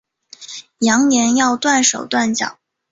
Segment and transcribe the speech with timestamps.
[0.79, 2.57] 扬言要断手断脚